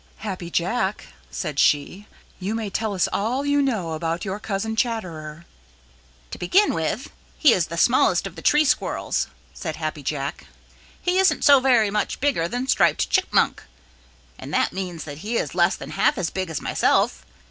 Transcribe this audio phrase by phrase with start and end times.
[0.25, 2.07] "Happy Jack," said she,
[2.39, 5.45] "you may tell us all you know about your cousin, Chatterer."
[6.31, 10.47] "To begin with, he is the smallest of the Tree Squirrels," said Happy Jack.
[10.99, 13.61] "He isn't so very much bigger than Striped Chipmunk,
[14.39, 17.23] and that means that he is less than half as big as myself.